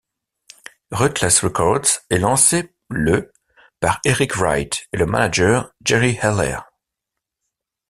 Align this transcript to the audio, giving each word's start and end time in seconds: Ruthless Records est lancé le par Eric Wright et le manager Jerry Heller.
Ruthless 0.89 1.41
Records 1.43 1.99
est 2.09 2.17
lancé 2.17 2.73
le 2.89 3.31
par 3.79 3.99
Eric 4.03 4.33
Wright 4.37 4.87
et 4.93 4.97
le 4.97 5.05
manager 5.05 5.69
Jerry 5.85 6.17
Heller. 6.19 6.57